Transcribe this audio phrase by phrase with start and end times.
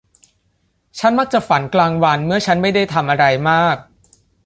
[0.99, 3.77] ฉันมักจะฝันกลางวันเมื่อฉันไม่ได้ทำอะไรมาก